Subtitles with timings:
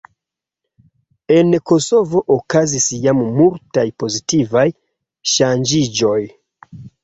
[1.35, 4.67] En Kosovo okazis jam multaj pozitivaj
[5.37, 6.21] ŝanĝiĝoj.